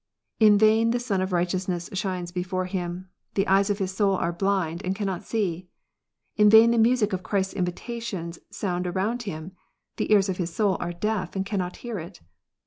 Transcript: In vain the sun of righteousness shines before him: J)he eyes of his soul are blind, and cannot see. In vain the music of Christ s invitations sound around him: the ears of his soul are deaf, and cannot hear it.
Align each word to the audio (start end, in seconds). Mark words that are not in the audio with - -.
In 0.39 0.57
vain 0.57 0.89
the 0.89 0.99
sun 0.99 1.21
of 1.21 1.31
righteousness 1.31 1.87
shines 1.93 2.31
before 2.31 2.65
him: 2.65 3.09
J)he 3.35 3.45
eyes 3.45 3.69
of 3.69 3.77
his 3.77 3.95
soul 3.95 4.15
are 4.15 4.33
blind, 4.33 4.83
and 4.83 4.95
cannot 4.95 5.21
see. 5.23 5.69
In 6.37 6.49
vain 6.49 6.71
the 6.71 6.79
music 6.79 7.13
of 7.13 7.21
Christ 7.21 7.51
s 7.51 7.57
invitations 7.57 8.39
sound 8.49 8.87
around 8.87 9.21
him: 9.29 9.51
the 9.97 10.11
ears 10.11 10.27
of 10.27 10.37
his 10.37 10.51
soul 10.51 10.75
are 10.79 10.91
deaf, 10.91 11.35
and 11.35 11.45
cannot 11.45 11.77
hear 11.85 11.99
it. 11.99 12.19